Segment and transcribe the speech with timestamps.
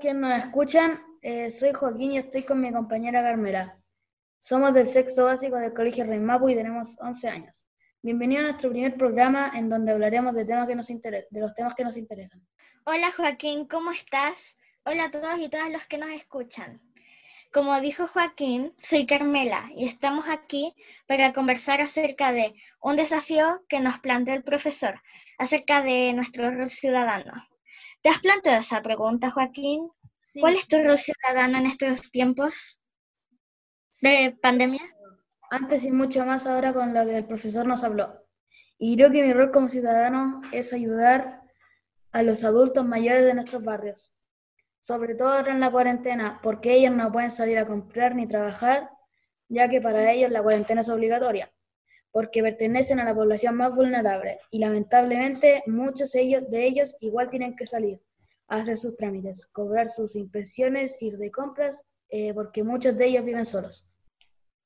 [0.00, 3.78] Quienes nos escuchan, eh, soy Joaquín y estoy con mi compañera Carmela.
[4.38, 7.68] Somos del sexto básico del Colegio Rey y tenemos 11 años.
[8.00, 10.88] Bienvenido a nuestro primer programa en donde hablaremos de, temas que nos
[11.32, 12.42] los temas que nos interesan.
[12.86, 14.56] Hola Joaquín, ¿cómo estás?
[14.84, 16.80] Hola a todos y todas los que nos escuchan.
[17.52, 20.74] Como dijo Joaquín, soy Carmela y estamos aquí
[21.08, 24.98] para conversar acerca de un desafío que nos planteó el profesor,
[25.36, 27.49] acerca de nuestro rol ciudadano.
[28.02, 29.90] ¿Te has planteado esa pregunta, Joaquín?
[30.40, 32.80] ¿Cuál es tu rol ciudadano en estos tiempos
[34.00, 34.80] de pandemia?
[35.50, 38.24] Antes y mucho más ahora con lo que el profesor nos habló.
[38.78, 41.42] Y creo que mi rol como ciudadano es ayudar
[42.12, 44.16] a los adultos mayores de nuestros barrios,
[44.78, 48.88] sobre todo ahora en la cuarentena, porque ellos no pueden salir a comprar ni trabajar,
[49.48, 51.52] ya que para ellos la cuarentena es obligatoria,
[52.12, 57.66] porque pertenecen a la población más vulnerable y lamentablemente muchos de ellos, igual tienen que
[57.66, 58.00] salir
[58.48, 63.24] a hacer sus trámites, cobrar sus inspecciones, ir de compras, eh, porque muchos de ellos
[63.24, 63.88] viven solos.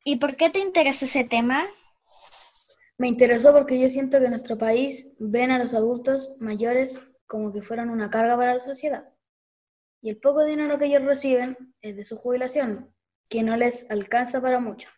[0.05, 1.67] ¿Y por qué te interesa ese tema?
[2.97, 7.53] Me interesó porque yo siento que en nuestro país ven a los adultos mayores como
[7.53, 9.09] que fueran una carga para la sociedad.
[10.01, 12.95] Y el poco dinero que ellos reciben es de su jubilación,
[13.29, 14.89] que no les alcanza para mucho.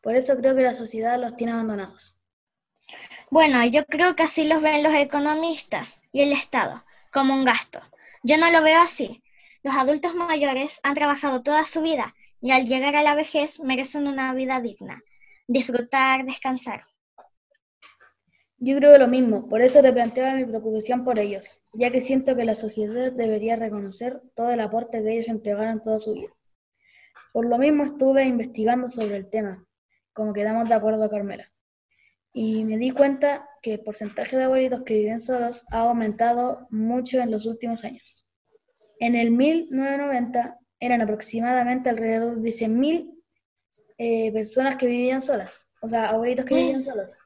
[0.00, 2.16] Por eso creo que la sociedad los tiene abandonados.
[3.30, 7.80] Bueno, yo creo que así los ven los economistas y el Estado, como un gasto.
[8.22, 9.22] Yo no lo veo así.
[9.62, 14.08] Los adultos mayores han trabajado toda su vida y al llegar a la vejez merecen
[14.08, 15.02] una vida digna,
[15.46, 16.82] disfrutar, descansar.
[18.62, 22.36] Yo creo lo mismo, por eso te planteaba mi preocupación por ellos, ya que siento
[22.36, 26.28] que la sociedad debería reconocer todo el aporte que ellos entregaron toda su vida.
[27.32, 29.64] Por lo mismo estuve investigando sobre el tema,
[30.12, 31.52] como quedamos de acuerdo Carmela,
[32.32, 37.18] y me di cuenta que el porcentaje de abuelitos que viven solos ha aumentado mucho
[37.18, 38.26] en los últimos años.
[39.00, 43.14] En el 1990 eran aproximadamente alrededor de 100.000
[43.98, 47.18] eh, personas que vivían solas, o sea, abuelitos que vivían solos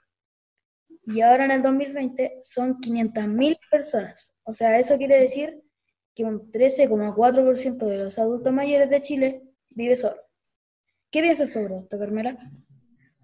[1.07, 4.35] y ahora en el 2020 son 500.000 personas.
[4.45, 5.63] O sea, eso quiere decir
[6.15, 10.21] que un 13,4% de los adultos mayores de Chile vive solo.
[11.11, 12.39] ¿Qué piensas sobre esto, Carmela?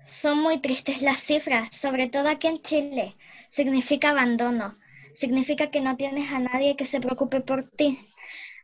[0.05, 3.17] Son muy tristes las cifras, sobre todo aquí en Chile.
[3.49, 4.79] Significa abandono,
[5.15, 7.99] significa que no tienes a nadie que se preocupe por ti.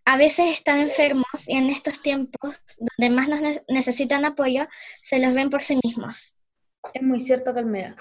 [0.05, 4.67] A veces están enfermos y en estos tiempos, donde más nos necesitan apoyo,
[5.03, 6.37] se los ven por sí mismos.
[6.95, 7.97] Es muy cierto, Carmela.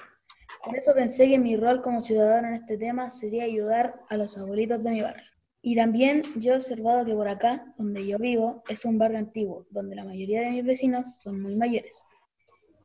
[0.63, 4.37] Por eso pensé que mi rol como ciudadano en este tema sería ayudar a los
[4.37, 5.25] abuelitos de mi barrio.
[5.61, 9.65] Y también yo he observado que por acá, donde yo vivo, es un barrio antiguo,
[9.71, 12.05] donde la mayoría de mis vecinos son muy mayores.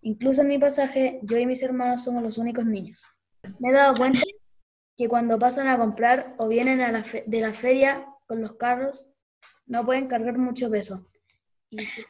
[0.02, 3.04] Incluso en mi pasaje, yo y mis hermanos somos los únicos niños.
[3.58, 4.20] Me he dado cuenta
[4.96, 9.10] que cuando pasan a comprar o vienen a la de la feria con los carros,
[9.66, 11.06] no pueden cargar mucho peso.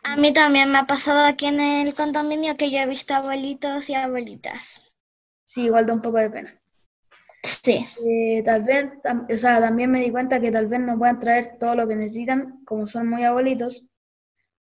[0.02, 3.90] A mí también me ha pasado aquí en el condominio que yo he visto abuelitos
[3.90, 4.90] y abuelitas
[5.50, 6.62] sí, igual da un poco de pena.
[7.42, 7.84] Sí.
[8.06, 11.58] Eh, tal vez, o sea, también me di cuenta que tal vez no puedan traer
[11.58, 13.86] todo lo que necesitan, como son muy abuelitos,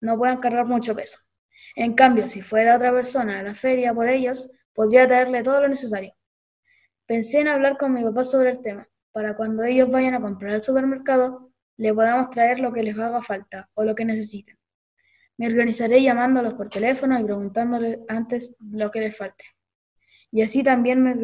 [0.01, 1.19] no puedan cargar mucho peso.
[1.75, 5.69] En cambio, si fuera otra persona a la feria por ellos, podría traerle todo lo
[5.69, 6.15] necesario.
[7.07, 10.55] Pensé en hablar con mi papá sobre el tema, para cuando ellos vayan a comprar
[10.55, 14.57] al supermercado, le podamos traer lo que les haga falta o lo que necesiten.
[15.39, 19.45] Me organizaré llamándolos por teléfono y preguntándoles antes lo que les falte
[20.31, 21.15] y así también me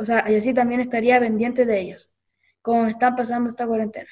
[0.00, 2.16] o sea, y así también estaría pendiente de ellos,
[2.62, 4.08] como me están pasando esta cuarentena.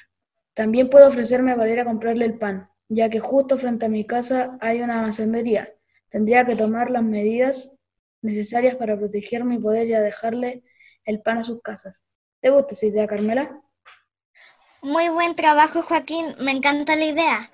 [0.53, 4.05] También puedo ofrecerme para ir a comprarle el pan, ya que justo frente a mi
[4.05, 5.73] casa hay una almacenería.
[6.09, 7.73] Tendría que tomar las medidas
[8.21, 10.63] necesarias para protegerme y poder ir a dejarle
[11.05, 12.03] el pan a sus casas.
[12.41, 13.61] ¿Te gusta esa idea, Carmela?
[14.81, 16.35] Muy buen trabajo, Joaquín.
[16.39, 17.51] Me encanta la idea.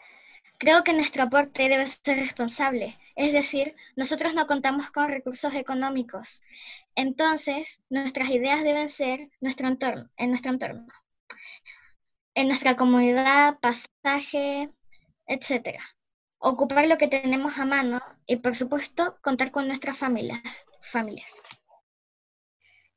[0.58, 6.42] Creo que nuestro aporte debe ser responsable, es decir, nosotros no contamos con recursos económicos.
[6.96, 10.88] Entonces, nuestras ideas deben ser nuestro entorno, en nuestro entorno,
[12.34, 14.70] en nuestra comunidad, pasaje,
[15.28, 15.80] etc.
[16.38, 20.42] Ocupar lo que tenemos a mano y, por supuesto, contar con nuestras familias.
[20.82, 21.32] familias.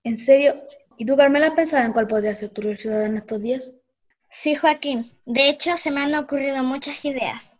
[0.02, 0.62] ¿En serio?
[0.98, 3.74] ¿Y tú, Carmela, has pensado en cuál podría ser tu ciudad en estos días?
[4.30, 5.10] Sí, Joaquín.
[5.24, 7.56] De hecho, se me han ocurrido muchas ideas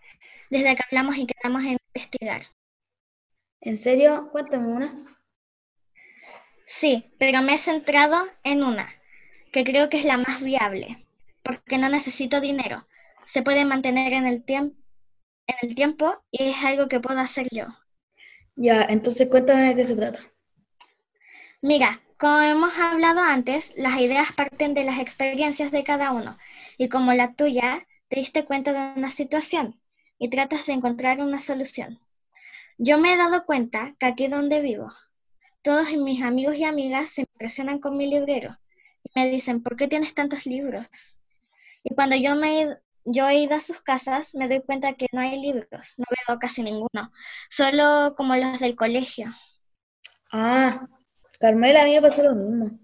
[0.51, 2.43] desde que hablamos y quedamos en investigar.
[3.61, 4.29] ¿En serio?
[4.31, 5.19] Cuéntame una.
[6.67, 8.89] Sí, pero me he centrado en una,
[9.53, 11.07] que creo que es la más viable,
[11.43, 12.87] porque no necesito dinero.
[13.27, 14.77] Se puede mantener en el, tiempo
[15.47, 17.67] en el tiempo y es algo que puedo hacer yo.
[18.57, 20.21] Ya, entonces cuéntame de qué se trata.
[21.63, 26.39] Mira, como hemos hablado antes, las ideas parten de las experiencias de cada uno
[26.79, 29.75] y como la tuya, te diste cuenta de una situación
[30.19, 31.99] y tratas de encontrar una solución.
[32.79, 34.93] Yo me he dado cuenta que aquí donde vivo,
[35.63, 38.57] todos mis amigos y amigas se impresionan con mi librero
[39.03, 41.19] y me dicen, ¿por qué tienes tantos libros?
[41.83, 45.21] Y cuando yo me yo he ido a sus casas, me doy cuenta que no
[45.21, 47.13] hay libros, no veo casi ninguno,
[47.49, 49.31] solo como los del colegio.
[50.33, 50.87] Ah,
[51.39, 52.79] Carmela, a mí me pasó lo mismo.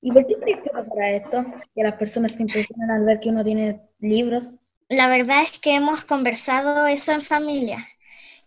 [0.00, 1.44] ¿Y por qué crees que pasará esto?
[1.74, 4.56] Que las personas se impresionan al ver que uno tiene libros.
[4.88, 7.78] La verdad es que hemos conversado eso en familia.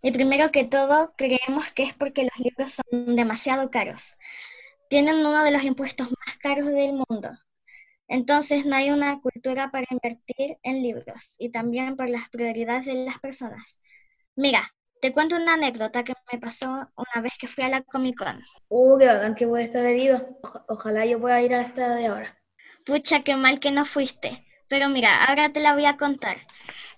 [0.02, 4.16] Y primero que todo, creemos que es porque los libros son demasiado caros.
[4.90, 7.32] Tienen uno de los impuestos más caros del mundo.
[8.08, 13.06] Entonces no hay una cultura para invertir en libros y también por las prioridades de
[13.06, 13.82] las personas.
[14.36, 14.72] Mira,
[15.02, 18.42] te cuento una anécdota que me pasó una vez que fui a la Comic Con.
[18.70, 20.40] Uh, qué bacán que puede estar ido.
[20.68, 22.38] ojalá yo pueda ir a esta de ahora.
[22.86, 24.46] Pucha, qué mal que no fuiste.
[24.68, 26.38] Pero mira, ahora te la voy a contar.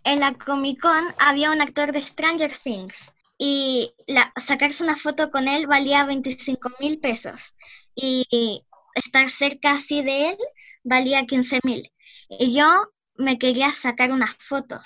[0.04, 3.94] En la Comic Con había un actor de Stranger Things y
[4.38, 7.56] sacarse una foto con él valía 25 mil pesos.
[7.95, 8.65] Y
[8.95, 10.38] estar cerca así de él
[10.87, 11.91] valía 15 mil.
[12.29, 12.67] Y yo
[13.15, 14.79] me quería sacar una foto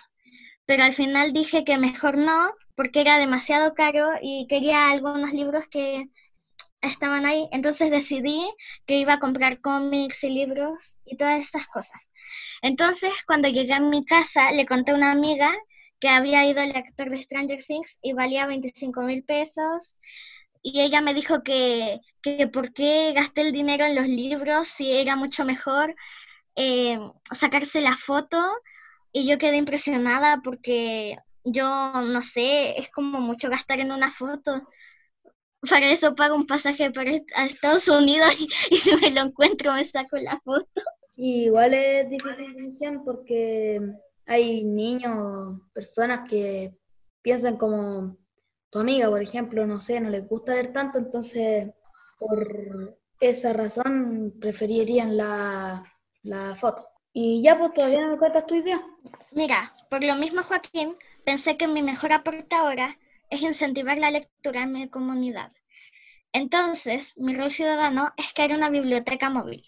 [0.71, 5.68] pero al final dije que mejor no, porque era demasiado caro y quería algunos libros
[5.68, 6.06] que
[6.81, 7.50] estaban ahí.
[7.51, 8.42] Entonces decidí
[8.86, 12.00] que iba a comprar cómics y libros y todas estas cosas.
[12.62, 15.51] Entonces, cuando llegué a mi casa, le conté a una amiga
[16.00, 19.95] que había ido al actor de Stranger Things y valía 25 mil pesos.
[20.63, 24.92] Y ella me dijo que, que por qué gasté el dinero en los libros si
[24.92, 25.96] era mucho mejor
[26.56, 27.00] eh,
[27.31, 28.38] sacarse la foto
[29.12, 31.68] y yo quedé impresionada porque yo,
[32.02, 34.68] no sé, es como mucho gastar en una foto.
[35.69, 37.12] Para eso pago un pasaje para
[37.46, 38.34] Estados Unidos
[38.69, 40.81] y, si me lo encuentro me saco la foto.
[41.16, 43.80] igual es difícil decisión porque
[44.25, 46.74] hay niños, personas que
[47.22, 48.18] piensan como
[48.72, 51.70] tu amiga, por ejemplo, no sé, no les gusta leer tanto, entonces
[52.18, 55.84] por esa razón preferirían la,
[56.24, 56.88] la foto.
[57.14, 58.82] Y ya, pues todavía no me cuentas tu idea.
[59.32, 60.96] Mira, por lo mismo, Joaquín,
[61.26, 62.98] pensé que mi mejor aporte ahora
[63.30, 65.52] es incentivar la lectura en mi comunidad.
[66.32, 69.64] Entonces, mi rol ciudadano es crear una biblioteca móvil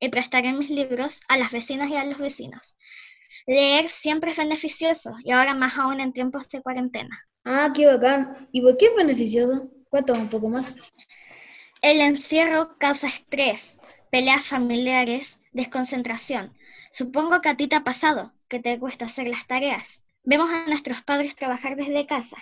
[0.00, 2.76] y prestaré mis libros a las vecinas y a los vecinos.
[3.46, 7.18] Leer siempre es beneficioso y ahora más aún en tiempos de cuarentena.
[7.44, 8.48] Ah, qué bacán.
[8.52, 9.70] ¿Y por qué es beneficioso?
[9.88, 10.74] Cuéntame un poco más.
[11.80, 13.78] El encierro causa estrés,
[14.10, 16.54] peleas familiares, desconcentración
[16.90, 20.02] Supongo que a ti te ha pasado, que te cuesta hacer las tareas.
[20.24, 22.36] Vemos a nuestros padres trabajar desde casa,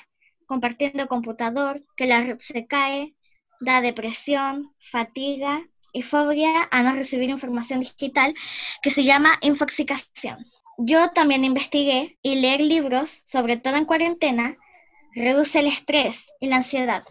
[0.46, 3.14] compartiendo computador, que la red se cae,
[3.60, 5.62] da depresión, fatiga
[5.92, 8.34] y fobia a no recibir información digital
[8.82, 10.46] que se llama infoxicación.
[10.78, 14.56] Yo también investigué y leer libros, sobre todo en cuarentena,
[15.14, 17.02] reduce el estrés y la ansiedad,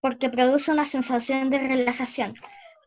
[0.00, 2.34] porque produce una sensación de relajación,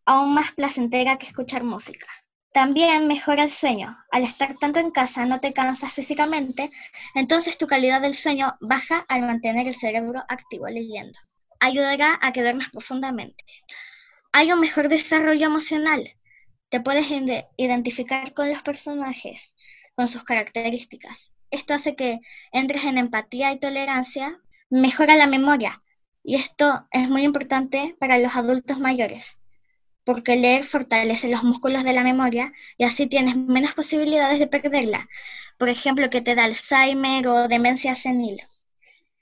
[0.06, 2.08] aún más placentera que escuchar música.
[2.54, 3.98] También mejora el sueño.
[4.12, 6.70] Al estar tanto en casa no te cansas físicamente,
[7.16, 11.18] entonces tu calidad del sueño baja al mantener el cerebro activo leyendo.
[11.62, 13.46] Ayudará a quedar más profundamente.
[14.34, 16.14] Hay un mejor desarrollo emocional.
[16.68, 17.06] Te puedes
[17.56, 19.56] identificar con los personajes,
[19.96, 21.34] con sus características.
[21.50, 22.20] Esto hace que
[22.52, 24.40] entres en empatía y tolerancia.
[24.70, 25.82] Mejora la memoria.
[26.24, 29.42] Y esto es muy importante para los adultos mayores
[30.04, 35.08] porque leer fortalece los músculos de la memoria y así tienes menos posibilidades de perderla,
[35.58, 38.42] por ejemplo, que te da Alzheimer o demencia senil.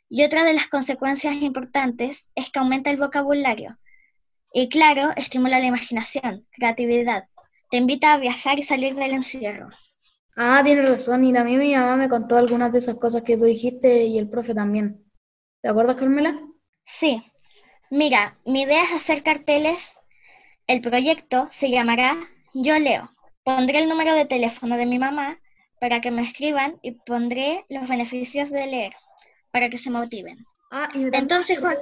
[0.09, 3.77] Y otra de las consecuencias importantes es que aumenta el vocabulario.
[4.53, 7.25] Y claro, estimula la imaginación, creatividad.
[7.69, 9.67] Te invita a viajar y salir del encierro.
[10.35, 11.23] Ah, tienes razón.
[11.23, 14.17] Y a mí mi mamá me contó algunas de esas cosas que tú dijiste y
[14.17, 15.03] el profe también.
[15.61, 16.39] ¿Te acuerdas, Carmela?
[16.85, 17.21] Sí.
[17.91, 19.99] Mira, mi idea es hacer carteles
[20.69, 23.09] el proyecto se llamará Yo Leo.
[23.43, 25.39] Pondré el número de teléfono de mi mamá
[25.81, 28.93] para que me escriban y pondré los beneficios de leer
[29.49, 30.37] para que se motiven.
[30.69, 31.75] Ah, y Entonces, Juan.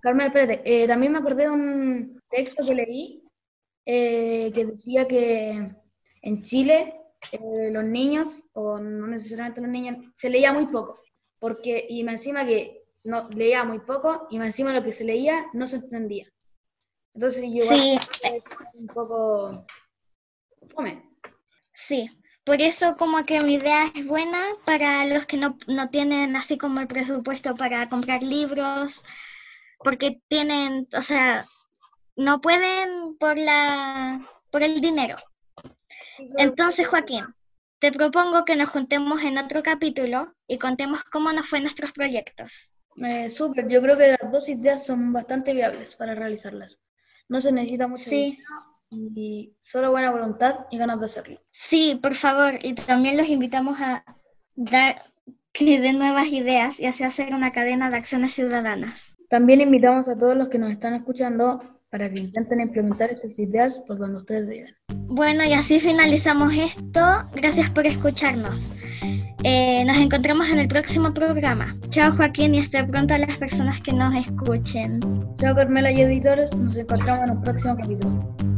[0.00, 3.24] Carmen, espérate, eh, también me acordé de un texto que leí
[3.84, 5.72] eh, que decía que
[6.22, 6.99] en Chile
[7.32, 11.00] eh, los niños, o no necesariamente los niños, se leía muy poco,
[11.38, 15.66] porque, y encima que no leía muy poco, y encima lo que se leía no
[15.66, 16.26] se entendía.
[17.14, 17.98] Entonces yo sí.
[18.74, 19.66] un poco
[20.66, 21.02] fome.
[21.72, 22.10] Sí,
[22.44, 26.58] por eso como que mi idea es buena para los que no, no tienen así
[26.58, 29.02] como el presupuesto para comprar libros,
[29.78, 31.46] porque tienen, o sea,
[32.16, 35.16] no pueden por la por el dinero.
[36.38, 37.24] Entonces, Joaquín,
[37.78, 42.70] Te propongo que nos juntemos en otro capítulo y contemos cómo nos fue nuestros proyectos.
[43.02, 46.78] Eh, súper, yo creo que las dos ideas son bastante viables para realizarlas.
[47.28, 48.38] No se necesita mucho Sí.
[48.90, 51.40] y solo buena voluntad y ganas de hacerlo.
[51.52, 54.04] Sí, por favor, y también los invitamos a
[54.56, 55.02] dar
[55.52, 59.16] que den nuevas ideas y así hacer una cadena de acciones ciudadanas.
[59.30, 63.78] También invitamos a todos los que nos están escuchando para que intenten implementar estas ideas
[63.86, 64.76] por donde ustedes viven.
[65.10, 67.00] Bueno, y así finalizamos esto.
[67.34, 68.70] Gracias por escucharnos.
[69.42, 71.76] Eh, nos encontramos en el próximo programa.
[71.88, 75.00] Chao Joaquín y hasta pronto a las personas que nos escuchen.
[75.34, 78.49] Chao Carmela y editores, nos encontramos en el próximo capítulo.